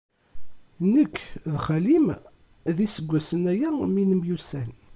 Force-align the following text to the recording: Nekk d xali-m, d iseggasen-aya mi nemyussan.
Nekk 0.93 1.15
d 1.51 1.53
xali-m, 1.65 2.07
d 2.75 2.77
iseggasen-aya 2.85 3.69
mi 3.93 4.03
nemyussan. 4.09 4.69